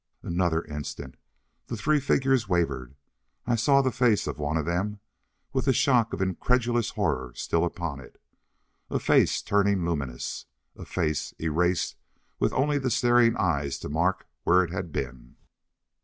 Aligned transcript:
Another 0.23 0.63
instant 0.63 1.13
The 1.67 1.77
three 1.77 1.99
figures 1.99 2.49
wavered. 2.49 2.95
I 3.45 3.53
saw 3.53 3.83
the 3.83 3.91
face 3.91 4.25
of 4.25 4.39
one 4.39 4.57
of 4.57 4.65
them, 4.65 4.99
with 5.53 5.65
the 5.65 5.73
shock 5.73 6.11
of 6.11 6.23
incredulous 6.23 6.89
horror 6.89 7.33
still 7.35 7.63
upon 7.63 7.99
it. 7.99 8.19
A 8.89 8.97
face 8.99 9.43
turning 9.43 9.85
luminous! 9.85 10.47
A 10.75 10.85
face, 10.85 11.35
erased, 11.39 11.97
with 12.39 12.51
only 12.53 12.79
the 12.79 12.89
staring 12.89 13.35
eyes 13.37 13.77
to 13.77 13.89
mark 13.89 14.25
where 14.43 14.63
it 14.63 14.71
had 14.71 14.91
been! 14.91 15.35